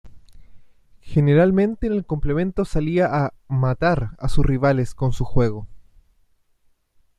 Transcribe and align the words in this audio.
Generalmente 1.01 1.85
en 1.85 1.93
el 1.93 2.07
complemento 2.07 2.65
salía 2.65 3.05
a 3.15 3.35
"matar" 3.47 4.15
a 4.17 4.29
sus 4.29 4.43
rivales 4.43 4.95
con 4.95 5.13
su 5.13 5.25
juego. 5.25 5.67